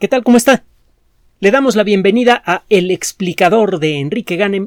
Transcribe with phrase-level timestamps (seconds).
[0.00, 0.24] ¿Qué tal?
[0.24, 0.64] ¿Cómo está?
[1.38, 4.66] Le damos la bienvenida a El explicador de Enrique Ganem.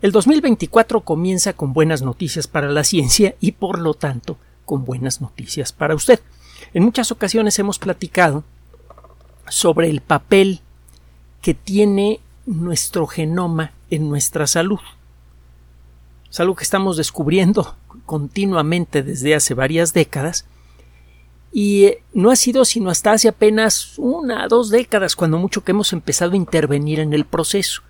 [0.00, 5.20] El 2024 comienza con buenas noticias para la ciencia y por lo tanto con buenas
[5.20, 6.20] noticias para usted.
[6.72, 8.44] En muchas ocasiones hemos platicado
[9.48, 10.60] sobre el papel
[11.42, 14.80] que tiene nuestro genoma en nuestra salud.
[16.30, 17.74] Es algo que estamos descubriendo
[18.06, 20.46] continuamente desde hace varias décadas
[21.56, 25.62] y eh, no ha sido sino hasta hace apenas una o dos décadas, cuando mucho
[25.62, 27.82] que hemos empezado a intervenir en el proceso.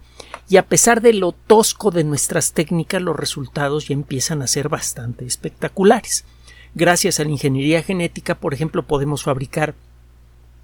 [0.50, 4.68] Y a pesar de lo tosco de nuestras técnicas, los resultados ya empiezan a ser
[4.68, 6.26] bastante espectaculares.
[6.74, 9.74] Gracias a la ingeniería genética, por ejemplo, podemos fabricar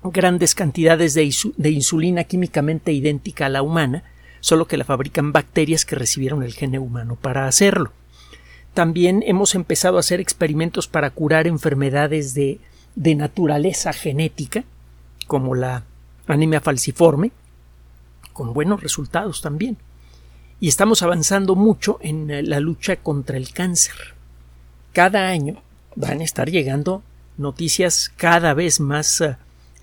[0.05, 4.05] grandes cantidades de, insulina químicamente idéntica a la humana,
[4.41, 7.93] solo que la fabrican bacterias que recibieron el gene humano para hacerlo.
[8.75, 12.61] También hemos empezado a hacer experimentos para curar enfermedades de
[12.95, 14.65] de naturaleza genética,
[15.27, 15.85] como la
[16.27, 17.33] anemia falciforme,
[18.33, 19.77] con buenos resultados también.
[20.61, 23.95] Y estamos avanzando mucho en eh, la lucha contra el cáncer.
[24.93, 25.63] Cada año
[25.97, 27.03] van a estar llegando
[27.39, 29.35] noticias cada vez más uh,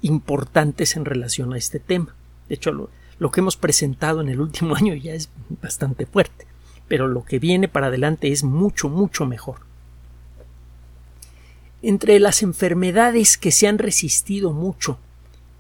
[0.02, 2.16] importantes en relación a este tema.
[2.48, 5.30] De hecho, lo que hemos presentado en el último año ya es
[5.62, 6.46] bastante fuerte,
[6.88, 9.67] pero lo que viene para adelante es mucho, mucho mejor.
[11.82, 14.98] Entre las enfermedades que se han resistido mucho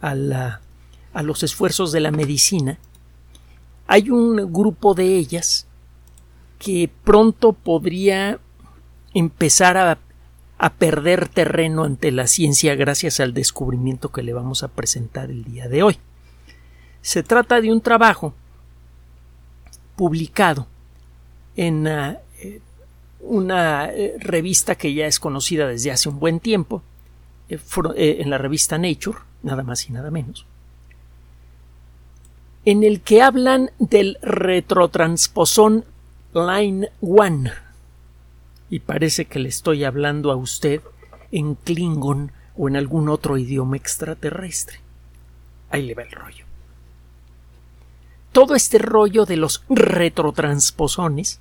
[0.01, 2.79] a, los esfuerzos de la medicina,
[3.87, 5.67] hay un grupo de ellas
[6.59, 8.39] que pronto podría
[9.13, 9.99] empezar a,
[10.79, 15.67] perder terreno ante la ciencia gracias al descubrimiento que le vamos a presentar el día
[15.67, 15.99] de hoy.
[17.01, 18.33] Se trata de un trabajo
[19.95, 20.67] publicado
[21.55, 22.17] en uh,
[23.27, 26.81] una eh, revista que ya es conocida desde hace un buen tiempo,
[27.49, 27.59] eh,
[27.95, 30.45] eh, en la revista Nature, nada más y nada menos,
[32.65, 35.85] en el que hablan del retrotransposón
[36.33, 37.51] Line 1.
[38.69, 40.81] Y parece que le estoy hablando a usted
[41.31, 44.79] en Klingon o en algún otro idioma extraterrestre.
[45.69, 46.45] Ahí le va el rollo.
[48.33, 51.39] Todo este rollo de los retrotransposones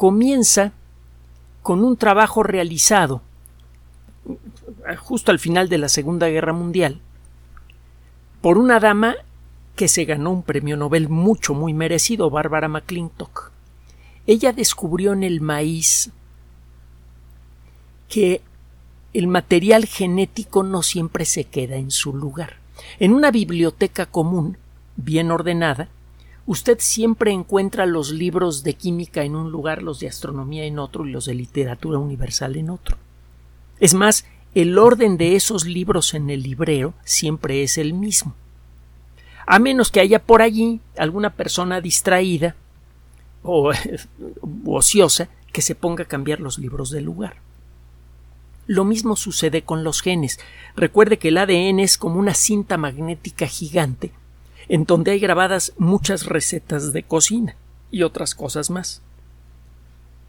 [0.00, 0.72] comienza
[1.60, 3.20] con un trabajo realizado
[4.96, 7.02] justo al final de la Segunda Guerra Mundial
[8.40, 9.16] por una dama
[9.76, 13.50] que se ganó un premio Nobel mucho, muy merecido, Bárbara McClintock.
[14.26, 16.10] Ella descubrió en el maíz
[18.08, 18.40] que
[19.12, 22.54] el material genético no siempre se queda en su lugar.
[23.00, 24.56] En una biblioteca común,
[24.96, 25.88] bien ordenada,
[26.50, 31.06] usted siempre encuentra los libros de química en un lugar, los de astronomía en otro
[31.06, 32.96] y los de literatura universal en otro.
[33.78, 38.34] Es más, el orden de esos libros en el librero siempre es el mismo.
[39.46, 42.56] A menos que haya por allí alguna persona distraída
[43.44, 43.70] o
[44.66, 47.36] ociosa que se ponga a cambiar los libros del lugar.
[48.66, 50.40] Lo mismo sucede con los genes.
[50.74, 54.10] Recuerde que el ADN es como una cinta magnética gigante
[54.70, 57.56] en donde hay grabadas muchas recetas de cocina
[57.90, 59.02] y otras cosas más.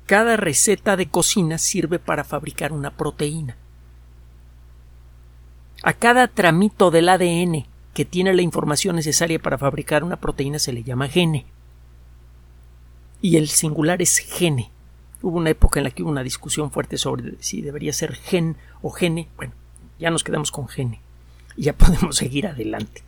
[0.07, 3.55] Cada receta de cocina sirve para fabricar una proteína.
[5.83, 10.73] A cada tramito del ADN que tiene la información necesaria para fabricar una proteína se
[10.73, 11.45] le llama gene.
[13.21, 14.71] Y el singular es gene.
[15.21, 18.57] Hubo una época en la que hubo una discusión fuerte sobre si debería ser gen
[18.81, 19.27] o gene.
[19.37, 19.53] Bueno,
[19.99, 20.99] ya nos quedamos con gene.
[21.55, 23.03] Y ya podemos seguir adelante.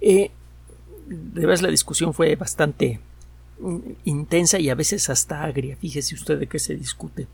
[0.00, 0.30] Eh,
[1.08, 3.00] de verdad la discusión fue bastante
[4.04, 5.76] intensa y a veces hasta agria.
[5.76, 7.26] Fíjese usted de qué se discute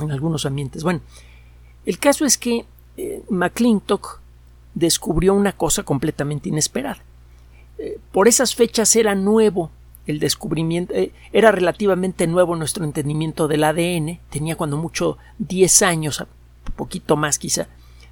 [0.00, 0.82] en algunos ambientes.
[0.82, 1.00] Bueno,
[1.86, 2.64] el caso es que
[2.96, 4.20] eh, McClintock
[4.74, 7.02] descubrió una cosa completamente inesperada.
[7.78, 9.70] Eh, por esas fechas era nuevo
[10.06, 16.24] el descubrimiento, eh, era relativamente nuevo nuestro entendimiento del ADN, tenía cuando mucho 10 años,
[16.76, 17.68] poquito más quizá,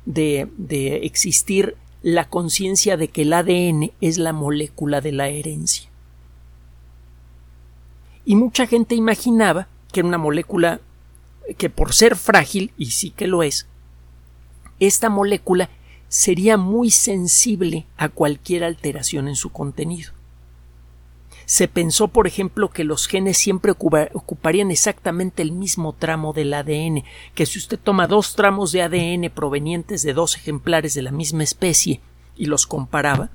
[0.06, 5.88] de, de existir la conciencia de que el ADN es la molécula de la herencia.
[8.25, 10.81] Y mucha gente imaginaba que una molécula
[11.58, 13.67] que por ser frágil, y sí que lo es,
[14.79, 15.69] esta molécula
[16.08, 20.12] sería muy sensible a cualquier alteración en su contenido.
[21.50, 27.02] Se pensó, por ejemplo, que los genes siempre ocuparían exactamente el mismo tramo del ADN,
[27.35, 31.43] que si usted toma dos tramos de ADN provenientes de dos ejemplares de la misma
[31.43, 32.00] especie
[32.37, 33.31] y los comparaba,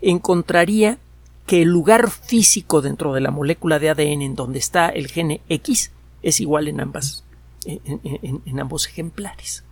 [0.00, 1.00] encontraría
[1.46, 5.40] que el lugar físico dentro de la molécula de ADN en donde está el gene
[5.48, 5.90] X
[6.22, 7.24] es igual en, ambas,
[7.64, 9.64] en, ambos ejemplares.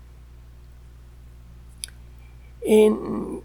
[2.68, 3.42] En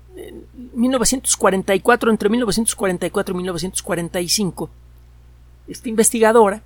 [0.73, 4.69] 1944, entre 1944 y 1945,
[5.67, 6.63] esta investigadora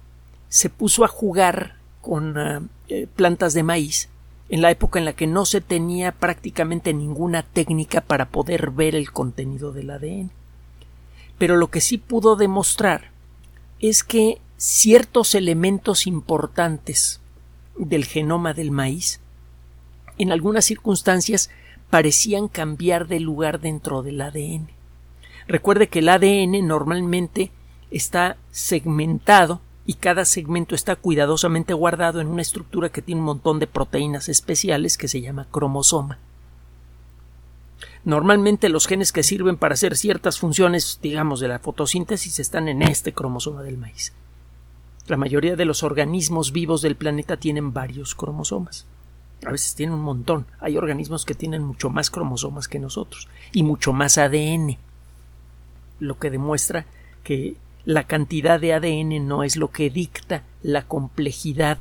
[0.48, 4.08] se puso a jugar con ah, eh, plantas de maíz
[4.48, 8.96] en la época en la que no se tenía prácticamente ninguna técnica para poder ver
[8.96, 10.32] el contenido del ADN.
[11.38, 13.12] Pero lo que sí pudo demostrar
[13.82, 17.20] es que ciertos elementos importantes
[17.78, 19.20] del genoma del maíz
[20.18, 21.50] en algunas circunstancias
[21.90, 24.70] parecían cambiar de lugar dentro del ADN.
[25.48, 27.52] Recuerde que el ADN normalmente
[27.92, 33.60] está segmentado y cada segmento está cuidadosamente guardado en una estructura que tiene un montón
[33.60, 36.18] de proteínas especiales que se llama cromosoma.
[38.04, 42.82] Normalmente los genes que sirven para hacer ciertas funciones, digamos, de la fotosíntesis están en
[42.82, 44.14] este cromosoma del maíz.
[45.08, 48.88] La mayoría de los organismos vivos del planeta tienen varios cromosomas.
[49.46, 50.46] A veces tienen un montón.
[50.60, 54.78] Hay organismos que tienen mucho más cromosomas que nosotros y mucho más ADN,
[56.00, 56.86] lo que demuestra
[57.24, 57.56] que
[57.86, 61.78] la cantidad de ADN no es lo que dicta la complejidad,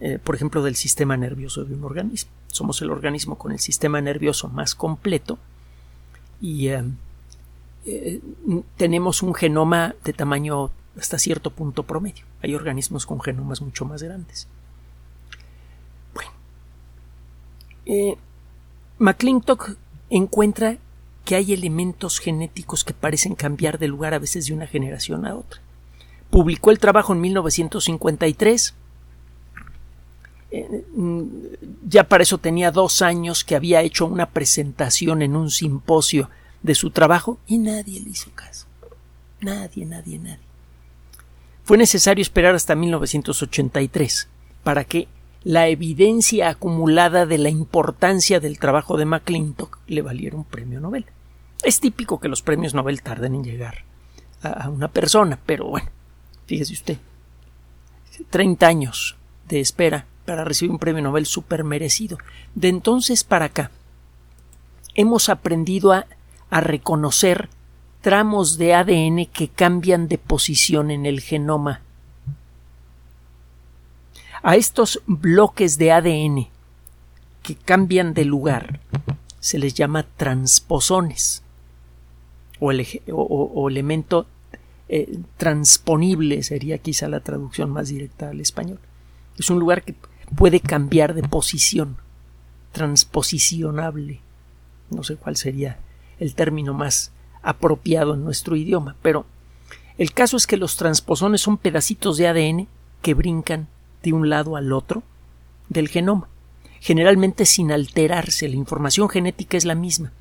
[0.00, 2.30] eh, por ejemplo, del sistema nervioso de un organismo.
[2.48, 5.38] Somos el organismo con el sistema nervioso más completo
[6.40, 6.84] y eh,
[7.86, 8.20] eh,
[8.76, 12.24] tenemos un genoma de tamaño hasta cierto punto promedio.
[12.42, 14.46] Hay organismos con genomas mucho más grandes.
[16.14, 16.30] Bueno,
[18.98, 19.76] McClintock
[20.10, 20.78] encuentra
[21.24, 25.34] que hay elementos genéticos que parecen cambiar de lugar a veces de una generación a
[25.34, 25.60] otra.
[26.30, 28.74] Publicó el trabajo en 1953.
[30.50, 31.22] Eh, mm,
[31.88, 36.28] ya para eso tenía dos años que había hecho una presentación en un simposio
[36.62, 38.66] de su trabajo y nadie le hizo caso.
[39.40, 40.38] Nadie, nadie, nadie.
[41.64, 44.28] Fue necesario esperar hasta 1983
[44.62, 45.08] para que
[45.44, 51.04] la evidencia acumulada de la importancia del trabajo de McClintock le valiera un premio Nobel.
[51.62, 53.84] Es típico que los premios Nobel tarden en llegar
[54.42, 55.88] a una persona, pero bueno,
[56.46, 56.98] fíjese usted,
[58.30, 59.16] 30 años
[59.48, 62.18] de espera para recibir un premio Nobel súper merecido.
[62.54, 63.70] De entonces para acá,
[64.94, 67.50] hemos aprendido a reconocer
[68.00, 71.83] tramos de ADN que cambian de posición en el genoma
[74.44, 76.48] a estos bloques de ADN
[77.42, 78.78] que cambian de lugar
[79.40, 81.42] se les llama transposones
[82.60, 84.26] o, elemento
[84.88, 88.78] eh, transponible sería quizá la traducción más directa al español.
[89.38, 89.94] Es un lugar que
[90.36, 91.96] puede cambiar de posición,
[92.72, 94.20] transposicionable.
[94.90, 95.78] No sé cuál sería
[96.18, 97.12] el término más
[97.42, 99.24] apropiado en nuestro idioma, pero
[99.96, 102.68] el caso es que los transposones son pedacitos de ADN
[103.00, 103.68] que brincan
[104.04, 105.02] de un lado al otro
[105.68, 106.28] del genoma,
[106.80, 110.12] generalmente sin alterarse, la información genética es la misma,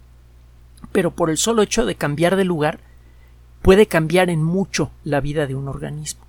[0.91, 2.79] pero por el solo hecho de cambiar de lugar
[3.61, 6.21] puede cambiar en mucho la vida de un organismo.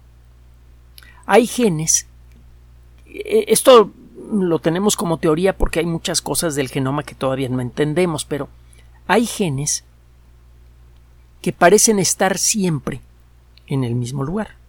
[1.26, 2.06] Hay genes,
[3.06, 3.90] e, esto
[4.32, 8.48] lo tenemos como teoría porque hay muchas cosas del genoma que todavía no entendemos, pero
[9.06, 9.84] hay genes
[11.40, 13.00] que parecen estar siempre
[13.66, 14.63] en el mismo lugar.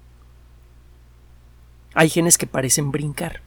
[1.96, 3.42] Hay genes que parecen brincar.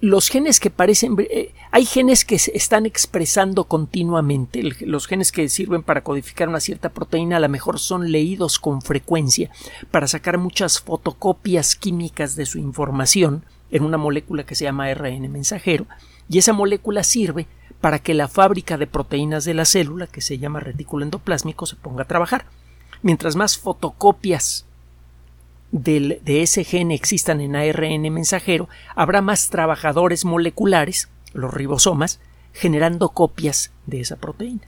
[0.00, 1.16] Los genes que parecen.
[1.18, 4.62] Eh, hay genes que se están expresando continuamente.
[4.80, 8.82] Los genes que sirven para codificar una cierta proteína a lo mejor son leídos con
[8.82, 9.50] frecuencia
[9.90, 15.30] para sacar muchas fotocopias químicas de su información en una molécula que se llama RN
[15.30, 15.86] mensajero.
[16.28, 17.46] Y esa molécula sirve
[17.80, 21.76] para que la fábrica de proteínas de la célula, que se llama retículo endoplásmico, se
[21.76, 22.46] ponga a trabajar.
[23.02, 24.66] Mientras más fotocopias
[25.82, 32.20] de ese gen existan en ARN mensajero, habrá más trabajadores moleculares, los ribosomas,
[32.52, 34.62] generando copias de esa proteína.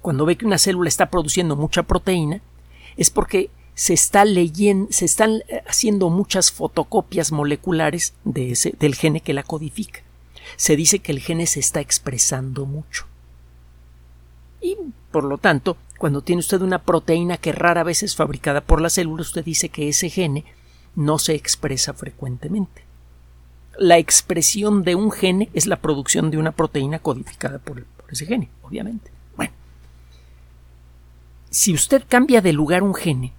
[0.00, 2.40] Cuando ve que una célula está produciendo mucha proteína,
[2.96, 8.94] es porque se está leyendo, se están eh, haciendo muchas fotocopias moleculares de ese, del
[8.94, 10.00] gene que la codifica.
[10.56, 13.06] Se dice que el gene se está expresando mucho.
[14.60, 14.76] Y,
[15.10, 18.88] por lo tanto, cuando tiene usted una proteína que rara vez es fabricada por la
[18.88, 20.46] célula, usted dice que ese gene
[20.96, 22.86] no se expresa frecuentemente.
[23.76, 28.48] La expresión de un gene es la producción de una proteína codificada por, ese gene,
[28.62, 29.10] obviamente.
[29.36, 29.52] Bueno,
[31.50, 33.34] si usted cambia de lugar un gene,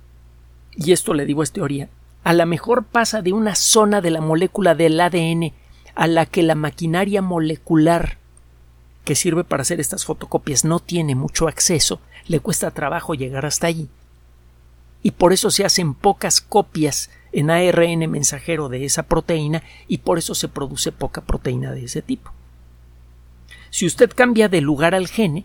[0.76, 1.90] y esto le digo es teoría,
[2.24, 5.52] a lo mejor pasa de una zona de la molécula del ADN
[5.96, 8.20] a la que la maquinaria molecular
[9.04, 12.00] que sirve para hacer estas fotocopias no tiene mucho acceso,
[12.32, 13.90] le cuesta trabajo llegar hasta allí.
[15.04, 20.18] Y por eso se hacen pocas copias en ARN mensajero de esa proteína y por
[20.18, 22.32] eso se produce poca proteína de ese tipo.
[23.70, 25.44] Si usted cambia de lugar al gene,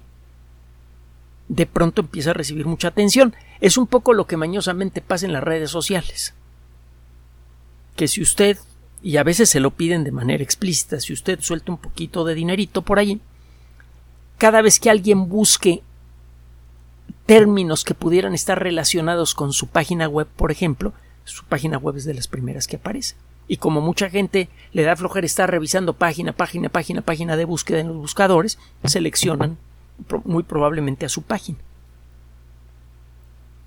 [1.48, 3.34] de pronto empieza a recibir mucha atención.
[3.60, 6.34] Es un poco lo que mañosamente pasa en las redes sociales.
[7.96, 8.58] Que si usted,
[9.02, 12.34] y a veces se lo piden de manera explícita, si usted suelta un poquito de
[12.36, 13.20] dinerito por ahí,
[14.38, 15.82] cada vez que alguien busque
[17.26, 20.92] términos que pudieran estar relacionados con su página web, por ejemplo,
[21.24, 23.16] su página web es de las primeras que aparece.
[23.48, 27.80] Y como mucha gente le da flojera estar revisando página, página, página, página de búsqueda
[27.80, 29.58] en los buscadores, seleccionan
[30.24, 31.58] muy probablemente a su página.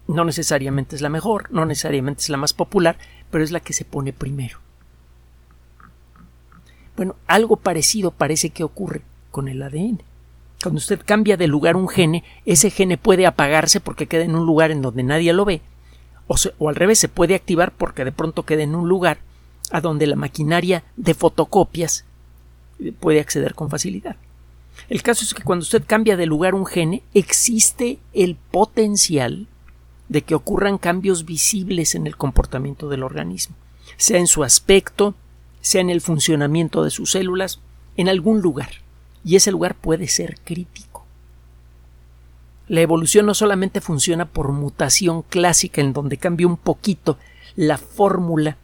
[0.07, 2.97] No necesariamente es la mejor, no necesariamente es la más popular,
[3.29, 4.57] pero es la que se pone primero.
[6.95, 10.01] Bueno, algo parecido parece que ocurre con el ADN.
[10.61, 14.45] Cuando usted cambia de lugar un gene, ese gene puede apagarse porque queda en un
[14.45, 15.61] lugar en donde nadie lo ve,
[16.27, 19.17] o, al revés, se puede activar porque de pronto queda en un lugar
[19.71, 22.05] a donde la maquinaria de fotocopias
[22.99, 24.15] puede acceder con facilidad.
[24.89, 29.47] El caso es que cuando usted cambia de lugar un gene, existe el potencial
[30.07, 33.55] de que ocurran cambios visibles en el comportamiento del organismo,
[33.97, 35.15] sea en su aspecto,
[35.61, 37.59] sea en el funcionamiento de sus células,
[37.97, 38.69] en algún lugar.
[39.23, 41.05] Y ese lugar puede ser crítico.
[42.67, 47.17] La evolución no solamente funciona por mutación clásica en donde cambia un poquito
[47.55, 48.57] la fórmula,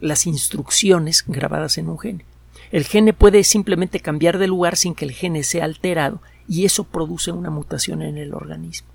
[0.00, 2.24] las instrucciones grabadas en un gene,
[2.70, 6.84] el gene puede simplemente cambiar de lugar sin que el gene sea alterado y eso
[6.84, 8.88] produce una mutación en el organismo.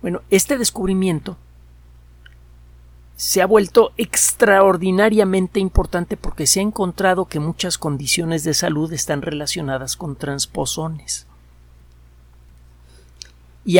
[0.00, 1.36] Bueno, este descubrimiento
[3.16, 9.22] se ha vuelto extraordinariamente importante porque se ha encontrado que muchas condiciones de salud están
[9.22, 11.26] relacionadas con transposones.
[13.64, 13.78] Y,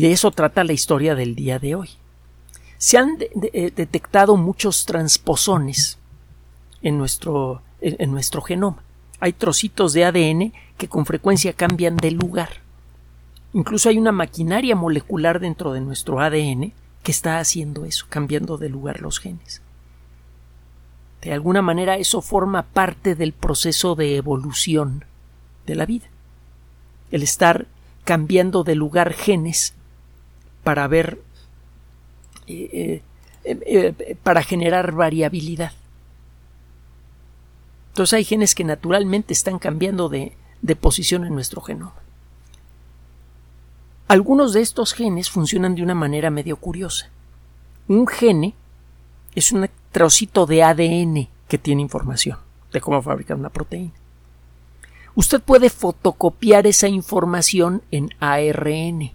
[0.00, 1.90] de eso trata la historia del día de hoy.
[2.78, 5.98] Se han eh, detectado muchos transposones
[6.82, 8.82] en nuestro, en nuestro genoma.
[9.18, 12.50] Hay trocitos de ADN que con frecuencia cambian de lugar.
[13.54, 16.72] Incluso hay una maquinaria molecular dentro de nuestro ADN
[17.04, 19.62] que está haciendo eso, cambiando de lugar los genes.
[21.22, 25.04] De alguna manera eso forma parte del proceso de evolución
[25.66, 26.06] de la vida.
[27.12, 27.66] El estar
[28.04, 29.74] cambiando de lugar genes
[30.64, 31.20] para ver
[32.46, 33.02] eh,
[33.44, 35.72] eh, eh, para generar variabilidad.
[37.88, 40.32] Entonces hay genes que naturalmente están cambiando de,
[40.80, 42.03] posición en nuestro genoma.
[44.06, 47.10] Algunos de estos genes funcionan de una manera medio curiosa.
[47.88, 48.54] Un gene
[49.34, 52.38] es un trocito de ADN que tiene información
[52.72, 53.92] de cómo fabricar una proteína.
[55.14, 59.12] Usted puede fotocopiar esa información en ARN.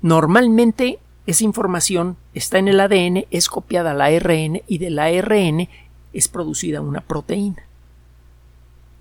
[0.00, 5.68] Normalmente esa información está en el ADN, es copiada al ARN y del ARN
[6.14, 7.67] es producida una proteína.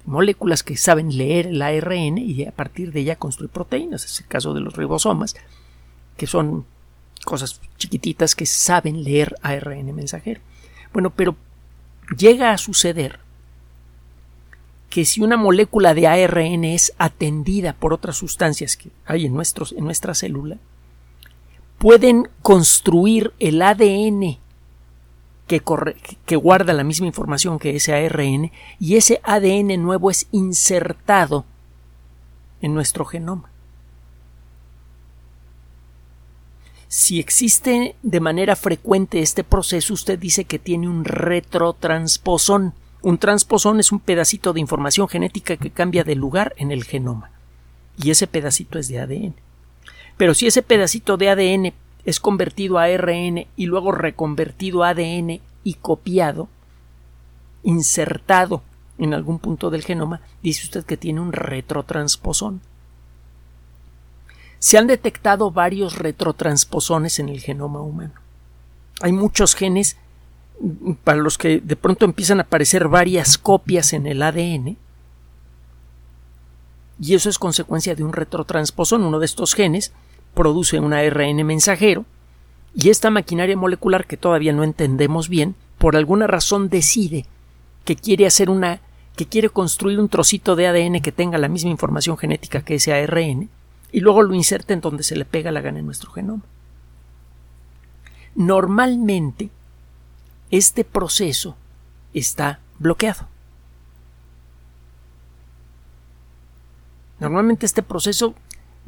[0.07, 4.05] Moléculas que saben leer el ARN y a partir de ella construir proteínas.
[4.05, 5.35] Es el caso de los ribosomas,
[6.15, 6.65] que son
[7.25, 10.39] cosas chiquititas que saben leer ARN mensajero.
[10.93, 11.35] Bueno, pero
[12.17, 13.19] llega a suceder
[14.89, 19.73] que si una molécula de ARN es atendida por otras sustancias que hay en, nuestros,
[19.73, 20.57] en nuestra célula,
[21.77, 24.37] pueden construir el ADN
[25.47, 31.45] que, guarda la misma información que ese ARN y ese ADN nuevo es insertado
[32.61, 33.49] en nuestro genoma.
[36.89, 42.73] Si existe de manera frecuente este proceso, usted dice que tiene un retrotransposón.
[43.01, 47.31] Un transposón es un pedacito de información genética que cambia de lugar en el genoma.
[47.97, 49.35] Y ese pedacito es de ADN.
[50.17, 51.73] Pero si ese pedacito de ADN
[52.07, 56.47] es convertido a ARN y luego reconvertido a ADN y copiado,
[57.63, 58.63] insertado
[58.97, 62.61] en algún punto del genoma, dice usted que tiene un retrotransposón.
[64.59, 68.13] Se han detectado varios retrotransposones en el genoma humano.
[69.01, 69.97] Hay muchos genes
[71.03, 74.77] para los que de pronto empiezan a aparecer varias copias en el ADN
[77.01, 79.03] y eso es consecuencia de un retrotransposón.
[79.03, 79.91] Uno de estos genes
[80.37, 82.05] produce un ARN mensajero
[82.75, 87.25] y esta maquinaria molecular que todavía no entendemos bien, por alguna razón decide
[87.85, 88.81] que quiere hacer una
[89.15, 92.93] que quiere construir un trocito de ADN que tenga la misma información genética que ese
[92.93, 93.49] ARN
[93.91, 96.43] y luego lo inserta en donde se le pega la gana en nuestro genoma.
[98.35, 99.49] Normalmente
[100.51, 101.55] este proceso
[102.13, 103.27] está bloqueado.
[107.19, 108.35] Normalmente este proceso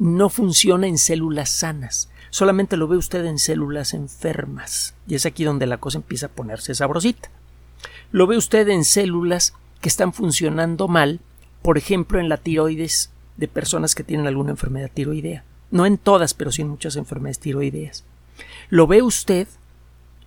[0.00, 2.10] no funciona en células sanas.
[2.30, 4.94] Solamente lo ve usted en células enfermas.
[5.06, 7.30] Y es aquí donde la cosa empieza a ponerse sabrosita.
[8.10, 11.20] Lo ve usted en células que están funcionando mal
[11.62, 15.44] por ejemplo, en la tiroides de personas que tienen alguna enfermedad tiroidea.
[15.70, 18.04] No en todas, pero sí en muchas enfermedades tiroideas.
[18.70, 19.46] Lo ve usted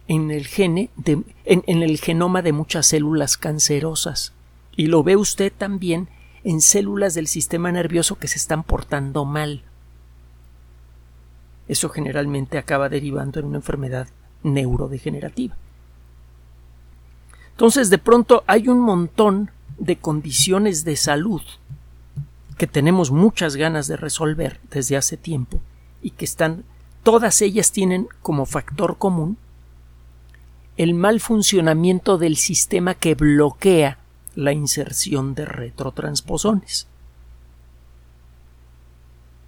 [0.08, 4.34] en el gene en, en el genoma de muchas células cancerosas.
[4.76, 6.08] Y lo ve usted también
[6.44, 9.64] en células del sistema nervioso que se están portando mal.
[11.68, 14.08] Eso generalmente acaba derivando en una enfermedad
[14.44, 15.56] neurodegenerativa.
[17.52, 21.42] Entonces, de pronto hay un montón de condiciones de salud
[22.58, 25.60] que tenemos muchas ganas de resolver desde hace tiempo
[26.02, 26.64] y que están
[27.04, 29.38] todas ellas tienen como factor común
[30.78, 34.00] el mal funcionamiento del sistema que bloquea
[34.36, 36.88] la inserción de retrotransposones.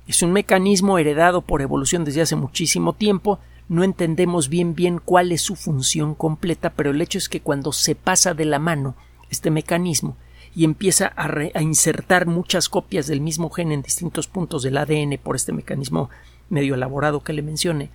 [0.08, 5.32] Es un mecanismo heredado por evolución desde hace muchísimo tiempo, no entendemos bien bien cuál
[5.32, 8.96] es su función completa, pero el hecho es que cuando se pasa de la mano
[9.32, 10.15] este mecanismo
[10.56, 15.36] y empieza a, insertar muchas copias del mismo gen en distintos puntos del ADN por
[15.36, 16.10] este mecanismo
[16.50, 17.89] medio elaborado que le mencioné,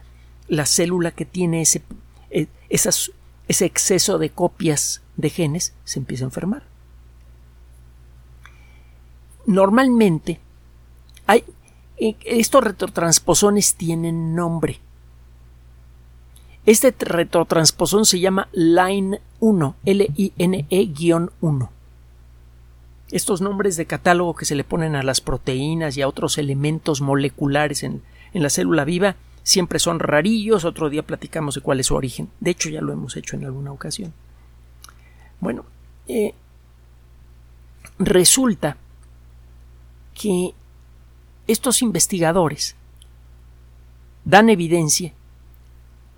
[0.48, 1.82] la célula que tiene ese,
[2.30, 6.69] eh, ese exceso de copias de genes se empieza a enfermar.
[9.50, 10.38] Normalmente
[11.26, 11.42] hay
[11.96, 14.78] eh, estos retrotransposones tienen nombre.
[16.66, 21.68] Este retrotransposón se llama Line 1, L-I-N-E-1.
[23.10, 27.00] Estos nombres de catálogo que se le ponen a las proteínas y a otros elementos
[27.00, 28.02] moleculares en,
[28.32, 30.64] en la célula viva siempre son rarillos.
[30.64, 32.28] Otro día platicamos de cuál es su origen.
[32.38, 34.12] De hecho, ya lo hemos hecho en alguna ocasión.
[35.40, 35.64] Bueno,
[36.06, 36.34] eh,
[37.98, 38.76] resulta
[40.20, 40.52] que
[41.46, 42.76] estos investigadores
[44.26, 45.14] dan evidencia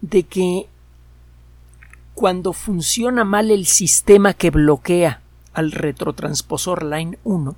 [0.01, 0.67] de que
[2.13, 5.21] cuando funciona mal el sistema que bloquea
[5.53, 7.55] al retrotransposor Line 1,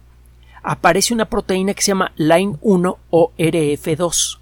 [0.63, 4.39] aparece una proteína que se llama Line 1 o RF2.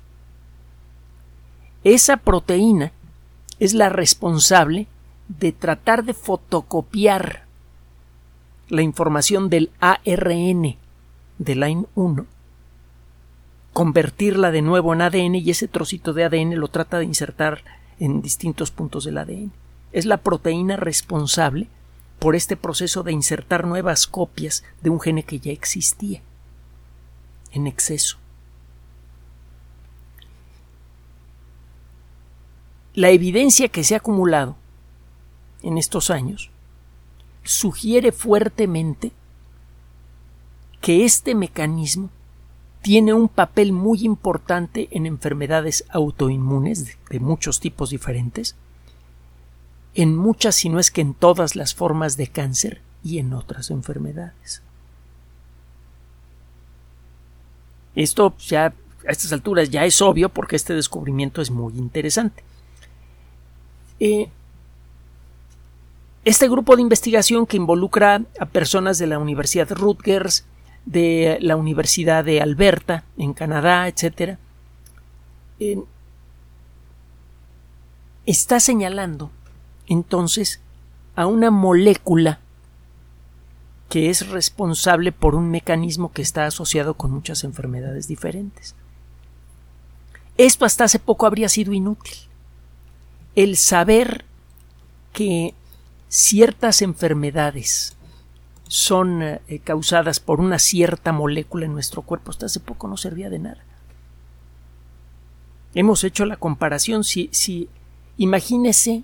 [1.84, 2.90] Esa proteína
[3.60, 4.88] es la responsable
[5.28, 7.44] de tratar de fotocopiar
[8.68, 10.81] la información del ARN
[11.44, 12.26] de Line 1,
[13.72, 17.62] convertirla de nuevo en ADN y ese trocito de ADN lo trata de insertar
[17.98, 19.52] en distintos puntos del ADN.
[19.92, 21.68] Es la proteína responsable
[22.18, 26.22] por este proceso de insertar nuevas copias de un gene que ya existía
[27.52, 28.18] en exceso.
[32.94, 34.56] La evidencia que se ha acumulado
[35.62, 36.50] en estos años
[37.42, 39.12] sugiere fuertemente
[40.82, 42.10] que este mecanismo
[42.82, 48.56] tiene un papel muy importante en enfermedades autoinmunes de, muchos tipos diferentes,
[49.94, 53.70] en muchas, si no es que en todas las formas de cáncer y en otras
[53.70, 54.62] enfermedades.
[57.94, 58.74] Esto ya
[59.06, 62.42] a estas alturas ya es obvio porque este descubrimiento es muy interesante.
[64.00, 64.28] Eh,
[66.24, 70.44] este grupo de investigación que involucra a personas de la Universidad Rutgers,
[70.84, 74.38] de la Universidad de Alberta, en Canadá, etc.,
[78.26, 79.30] está señalando
[79.86, 80.60] entonces
[81.14, 82.40] a una molécula
[83.88, 88.74] que es responsable por un mecanismo que está asociado con muchas enfermedades diferentes.
[90.38, 92.16] Esto hasta hace poco habría sido inútil.
[93.34, 94.24] El saber
[95.12, 95.54] que
[96.08, 97.94] ciertas enfermedades
[98.72, 103.28] son eh, causadas por una cierta molécula en nuestro cuerpo hasta hace poco no servía
[103.28, 103.62] de nada.
[105.74, 107.68] Hemos hecho la comparación si, si
[108.16, 109.02] imagínese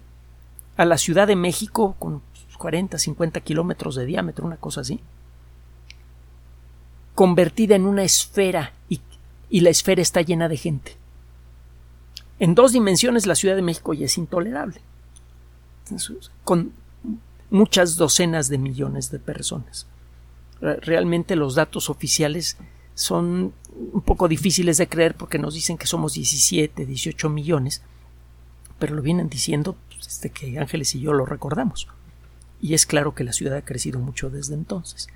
[0.79, 2.23] a la Ciudad de México con
[2.57, 5.01] 40, 50 kilómetros de diámetro, una cosa así,
[7.15, 9.03] convertida en una esfera y,
[9.51, 10.97] y la esfera está llena de gente.
[12.39, 14.81] En dos dimensiones la Ciudad de México ya es intolerable.
[16.43, 16.73] Con
[17.51, 19.87] muchas docenas de millones de personas.
[20.61, 22.57] Realmente los datos oficiales
[22.95, 23.53] son
[23.93, 27.83] un poco difíciles de creer porque nos dicen que somos 17, 18 millones,
[28.79, 31.87] pero lo vienen diciendo desde que Ángeles y yo lo recordamos.
[32.61, 35.09] Y es claro que la ciudad ha crecido mucho desde entonces.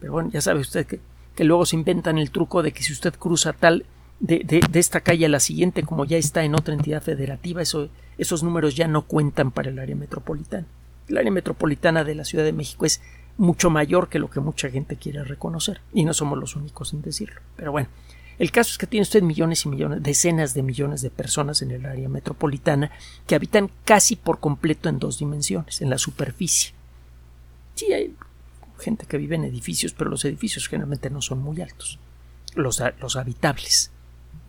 [0.00, 1.00] Pero bueno, ya sabe usted que,
[1.44, 3.84] luego se inventan el truco de que si usted cruza tal
[4.18, 7.88] de, de, esta calle a la siguiente, como ya está en otra entidad federativa, eso,
[8.18, 10.66] esos números ya no cuentan para el área metropolitana.
[11.10, 13.00] El área metropolitana de la Ciudad de México es
[13.36, 17.02] mucho mayor que lo que mucha gente quiere reconocer, y no somos los únicos en
[17.02, 17.40] decirlo.
[17.56, 17.88] Pero bueno,
[18.38, 21.72] el caso es que tiene usted millones y millones, decenas de millones de personas en
[21.72, 22.90] el área metropolitana
[23.26, 26.72] que habitan casi por completo en dos dimensiones, en la superficie.
[27.74, 28.14] Sí, hay
[28.78, 31.98] gente que vive en edificios, pero los edificios generalmente no son muy altos.
[32.54, 32.80] Los,
[33.16, 33.90] habitables,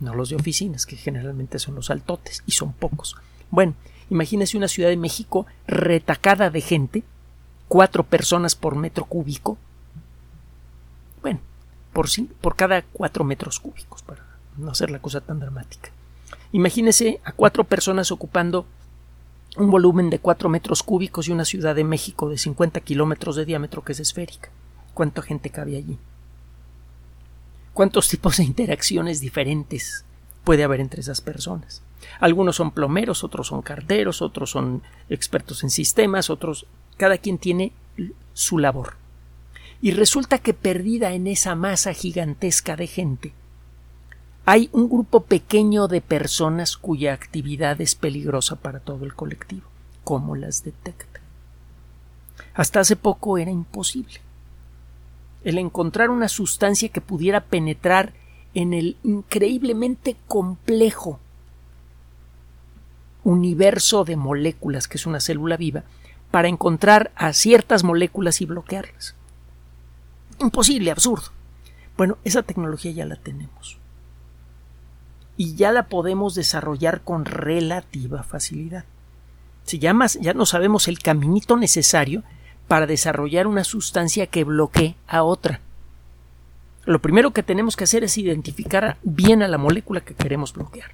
[0.00, 3.16] no los de oficinas, que generalmente son los altotes, y son pocos.
[3.50, 3.74] Bueno,
[4.12, 7.02] imagínese una ciudad de México retacada de gente,
[7.66, 9.56] cuatro personas por metro cúbico.
[11.22, 11.40] Bueno,
[11.92, 12.08] por,
[12.40, 14.22] por cada cuatro metros cúbicos, para
[14.58, 15.90] no hacer la cosa tan dramática.
[16.52, 18.66] Imagínese a cuatro personas ocupando
[19.56, 23.44] un volumen de 4 metros cúbicos y una ciudad de México de 50 kilómetros de
[23.44, 24.48] diámetro que es esférica.
[24.94, 25.98] ¿Cuánta gente cabe allí?
[27.74, 30.06] ¿Cuántos tipos de interacciones diferentes
[30.44, 31.82] puede haber entre esas personas?
[32.20, 36.66] Algunos son plomeros, otros son carteros, otros son expertos en sistemas, otros...
[36.96, 37.72] Cada quien tiene
[38.34, 38.94] su labor.
[39.80, 43.32] Y resulta que perdida en esa masa gigantesca de gente,
[44.44, 49.62] hay un grupo pequeño de personas cuya actividad es peligrosa para todo el colectivo.
[50.04, 51.20] ¿Cómo las detecta?
[52.54, 54.20] Hasta hace poco era imposible.
[55.44, 58.12] El encontrar una sustancia que pudiera penetrar
[58.54, 61.18] en el increíblemente complejo
[63.24, 65.84] universo de moléculas que es una célula viva
[66.30, 69.14] para encontrar a ciertas moléculas y bloquearlas.
[70.40, 71.30] Imposible, absurdo.
[71.96, 73.78] Bueno, esa tecnología ya la tenemos
[75.36, 78.84] y ya la podemos desarrollar con relativa facilidad.
[79.64, 82.22] Si ya, ya no sabemos el caminito necesario
[82.68, 85.60] para desarrollar una sustancia que bloquee a otra.
[86.84, 90.90] Lo primero que tenemos que hacer es identificar bien a la molécula que queremos bloquear,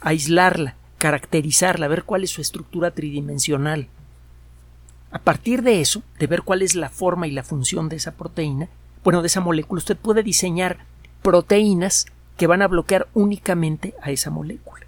[0.00, 3.88] aislarla, caracterizarla, ver cuál es su estructura tridimensional.
[5.12, 8.12] A partir de eso, de ver cuál es la forma y la función de esa
[8.12, 8.68] proteína,
[9.04, 10.78] bueno, de esa molécula, usted puede diseñar
[11.22, 12.06] proteínas
[12.36, 14.86] que van a bloquear únicamente a esa molécula.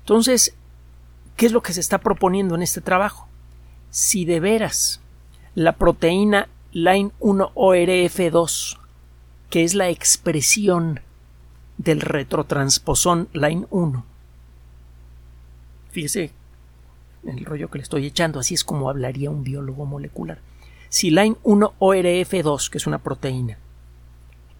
[0.00, 0.54] Entonces,
[1.36, 3.26] ¿qué es lo que se está proponiendo en este trabajo?
[3.90, 5.00] Si de veras
[5.54, 8.78] la proteína Line 1 ORF2,
[9.48, 10.98] que es la expresión
[11.78, 14.04] del retrotransposón Line 1,
[15.92, 16.32] fíjese
[17.22, 20.40] el rollo que le estoy echando, así es como hablaría un biólogo molecular.
[20.88, 23.56] Si Line 1 ORF2, que es una proteína,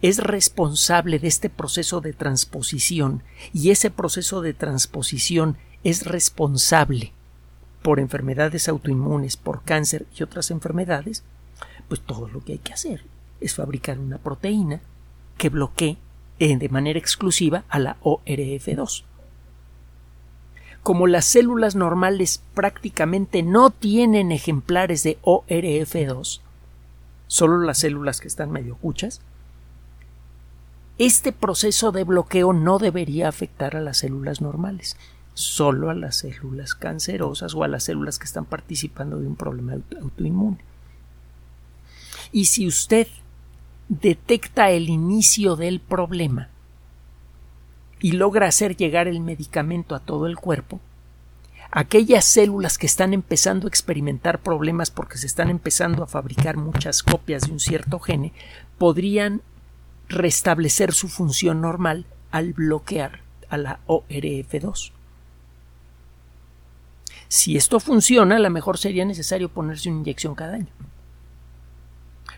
[0.01, 7.13] es responsable de este proceso de transposición y ese proceso de transposición es responsable
[7.83, 11.25] por enfermedades autoinmunes, por cáncer y otras enfermedades,
[11.89, 13.05] pues todo lo que hay que hacer
[13.41, 14.81] es fabricar una proteína
[15.37, 15.99] que bloquee
[16.39, 19.05] eh, de manera exclusiva a la ORF2.
[20.83, 26.41] Como las células normales prácticamente no tienen ejemplares de ORF2,
[27.27, 29.23] solo las células que están medio cuchas,
[30.99, 34.97] este proceso de bloqueo no debería afectar a las células normales,
[35.33, 39.75] solo a las células cancerosas o a las células que están participando de un problema
[40.01, 40.59] autoinmune.
[42.35, 43.07] Y si usted
[43.89, 46.49] detecta el inicio del problema
[48.01, 50.81] y logra hacer llegar el medicamento a todo el cuerpo,
[51.71, 57.05] aquellas células que están empezando a experimentar problemas porque se están empezando a fabricar muchas
[57.05, 58.33] copias de un cierto gene
[58.79, 59.41] podrían
[60.09, 64.91] restablecer su función normal al bloquear a la ORF2.
[67.29, 70.73] Si esto funciona, a lo mejor sería necesario ponerse una inyección cada año.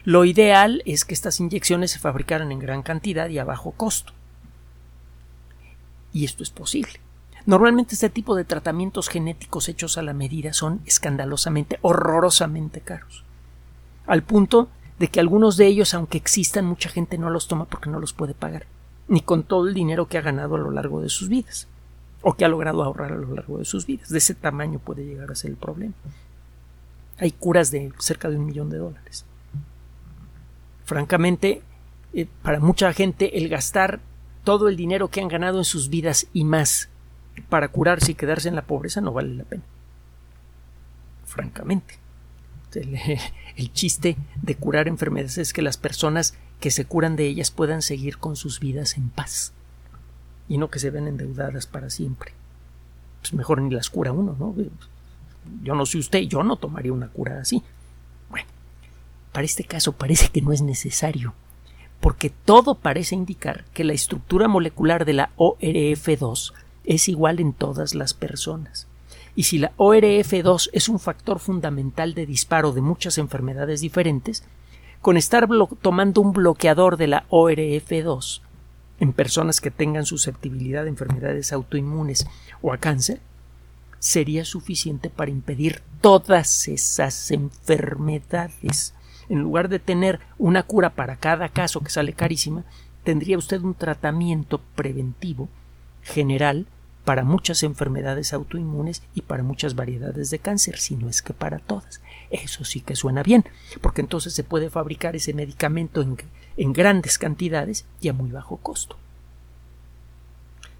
[0.06, 4.12] Lo ideal es que estas inyecciones se fabricaran en gran cantidad y a bajo costo.
[6.12, 7.00] Y esto es posible.
[7.44, 13.24] Normalmente este tipo de tratamientos genéticos hechos a la medida son escandalosamente, horrorosamente caros.
[14.06, 14.68] Al punto
[15.00, 18.12] de que algunos de ellos, aunque existan, mucha gente no los toma porque no los
[18.12, 18.66] puede pagar,
[19.08, 21.66] ni con todo el dinero que ha ganado a lo largo de sus vidas,
[22.22, 24.08] o que ha logrado ahorrar a lo largo de sus vidas.
[24.08, 25.94] De ese tamaño puede llegar a ser el problema.
[27.18, 29.25] Hay curas de cerca de un millón de dólares.
[30.86, 31.62] Francamente,
[32.14, 34.00] eh, para mucha gente el gastar
[34.44, 36.88] todo el dinero que han ganado en sus vidas y más
[37.48, 39.64] para curarse y quedarse en la pobreza no vale la pena.
[41.26, 41.98] Francamente.
[43.56, 47.80] El, chiste de curar enfermedades es que las personas que se curan de ellas puedan
[47.80, 49.52] seguir con sus vidas en paz
[50.46, 52.32] y no que se ven endeudadas para siempre.
[53.20, 54.54] Pues mejor ni las cura uno, ¿no?
[55.62, 57.62] Yo no sé usted, yo no tomaría una cura así.
[59.36, 61.34] Para este caso parece que no es necesario,
[62.00, 66.54] porque todo parece indicar que la estructura molecular de la ORF2
[66.86, 68.86] es igual en todas las personas
[69.34, 74.42] y si la ORF2 es un factor fundamental de disparo de muchas enfermedades diferentes,
[75.02, 75.46] con estar
[75.82, 78.40] tomando un bloqueador de la ORF2
[79.00, 82.26] en personas que tengan susceptibilidad a enfermedades autoinmunes
[82.62, 83.20] o a cáncer,
[83.98, 88.94] sería suficiente para impedir todas esas enfermedades.
[89.28, 92.64] En lugar de tener una cura para cada caso que sale carísima,
[93.04, 95.48] tendría usted un tratamiento preventivo
[96.02, 96.66] general
[97.04, 101.60] para muchas enfermedades autoinmunes y para muchas variedades de cáncer, si no es que para
[101.60, 102.00] todas.
[102.30, 103.44] Eso sí que suena bien,
[103.80, 106.16] porque entonces se puede fabricar ese medicamento en,
[106.56, 108.96] en grandes cantidades y a muy bajo costo.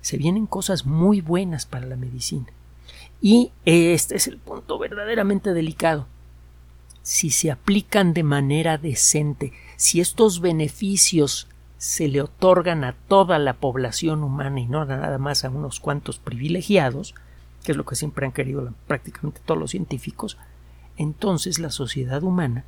[0.01, 2.47] Se vienen cosas muy buenas para la medicina.
[3.23, 6.07] Y este es el punto verdaderamente delicado.
[7.07, 11.47] Si se aplican de manera decente, si estos beneficios
[11.79, 16.19] se le otorgan a toda la población humana y no nada más a unos cuantos
[16.19, 17.15] privilegiados,
[17.63, 20.37] que es lo que siempre han querido prácticamente todos los científicos,
[20.97, 22.65] entonces la sociedad humana,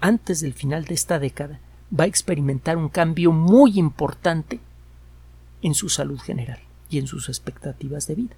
[0.00, 1.58] antes del final de esta década,
[1.92, 4.60] va a experimentar un cambio muy importante
[5.60, 8.36] en su salud general y en sus expectativas de vida.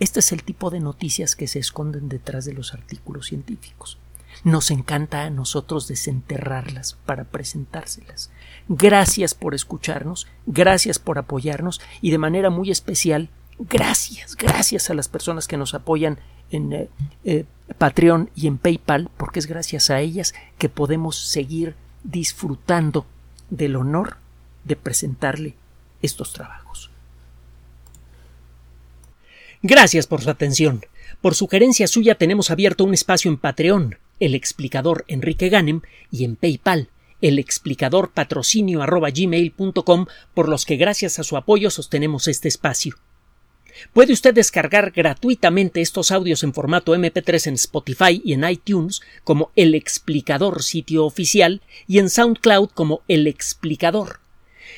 [0.00, 3.98] Este es el tipo de noticias que se esconden detrás de los artículos científicos.
[4.42, 8.30] Nos encanta a nosotros desenterrarlas para presentárselas.
[8.68, 13.28] Gracias por escucharnos, gracias por apoyarnos y de manera muy especial,
[13.58, 16.18] gracias, gracias a las personas que nos apoyan
[16.50, 16.88] en eh,
[17.24, 17.44] eh,
[17.78, 23.06] Patreon y en PayPal, porque es gracias a ellas que podemos seguir disfrutando
[23.50, 24.16] del honor
[24.64, 25.54] de presentarle
[26.02, 26.90] estos trabajos.
[29.66, 30.84] Gracias por su atención.
[31.22, 36.36] Por sugerencia suya tenemos abierto un espacio en Patreon el explicador Enrique Ganem y en
[36.36, 36.90] PayPal
[37.22, 38.84] el explicador patrocinio
[40.34, 42.96] por los que gracias a su apoyo sostenemos este espacio.
[43.94, 49.50] Puede usted descargar gratuitamente estos audios en formato MP3 en Spotify y en iTunes como
[49.56, 54.23] El Explicador sitio oficial y en SoundCloud como El Explicador.